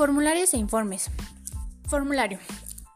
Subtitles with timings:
[0.00, 1.10] Formularios e informes.
[1.86, 2.38] Formulario.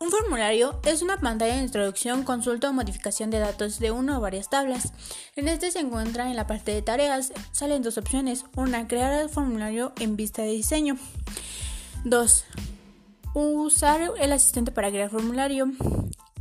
[0.01, 4.23] Un formulario es una pantalla de introducción, consulta o modificación de datos de una o
[4.23, 4.95] varias tablas.
[5.37, 7.35] En este se encuentra en la parte de tareas.
[7.53, 8.47] Salen dos opciones.
[8.57, 10.97] Una, crear el formulario en vista de diseño.
[12.07, 12.45] 2.
[13.35, 15.73] Usar el asistente para crear formulario.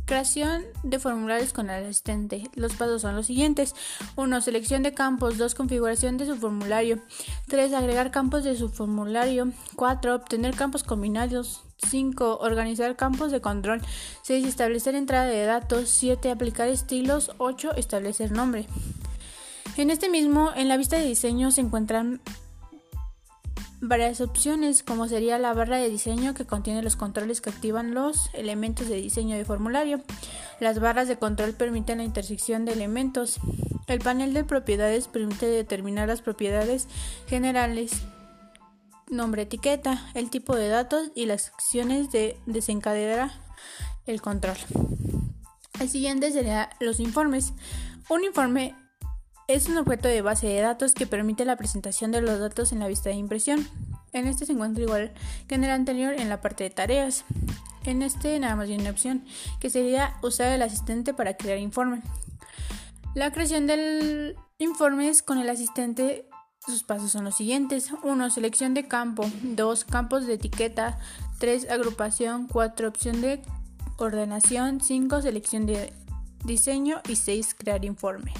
[0.06, 2.50] Creación de formularios con el asistente.
[2.54, 3.74] Los pasos son los siguientes.
[4.16, 4.40] 1.
[4.42, 5.38] Selección de campos.
[5.38, 5.54] 2.
[5.54, 7.00] Configuración de su formulario.
[7.48, 7.72] 3.
[7.72, 9.50] Agregar campos de su formulario.
[9.76, 10.14] 4.
[10.14, 11.62] Obtener campos combinados.
[11.88, 12.38] 5.
[12.42, 13.80] Organizar campos de control.
[14.22, 14.46] 6.
[14.46, 15.88] Establecer entrada de datos.
[15.88, 16.30] 7.
[16.30, 17.30] Aplicar estilos.
[17.38, 17.74] 8.
[17.76, 18.66] Establecer nombre.
[19.78, 22.20] En este mismo, en la vista de diseño se encuentran
[23.88, 28.30] varias opciones, como sería la barra de diseño que contiene los controles que activan los
[28.32, 30.02] elementos de diseño de formulario.
[30.60, 33.38] Las barras de control permiten la intersección de elementos.
[33.86, 36.88] El panel de propiedades permite determinar las propiedades
[37.26, 37.92] generales,
[39.10, 43.30] nombre etiqueta, el tipo de datos y las acciones de desencadenar
[44.06, 44.56] el control.
[45.80, 47.52] El siguiente sería los informes.
[48.08, 48.74] Un informe
[49.46, 52.78] es un objeto de base de datos que permite la presentación de los datos en
[52.78, 53.68] la vista de impresión.
[54.12, 55.12] En este se encuentra igual
[55.48, 57.24] que en el anterior en la parte de tareas.
[57.84, 59.24] En este nada más viene una opción,
[59.60, 62.02] que sería usar el asistente para crear informe.
[63.14, 66.28] La creación del informe con el asistente,
[66.66, 67.90] sus pasos son los siguientes.
[68.02, 68.30] 1.
[68.30, 69.30] Selección de campo.
[69.42, 69.84] 2.
[69.84, 70.98] Campos de etiqueta.
[71.38, 71.70] 3.
[71.70, 72.48] Agrupación.
[72.48, 72.88] 4.
[72.88, 73.42] Opción de
[73.98, 74.80] ordenación.
[74.80, 75.22] 5.
[75.22, 75.92] Selección de
[76.44, 77.02] diseño.
[77.08, 77.54] Y 6.
[77.54, 78.32] Crear informe.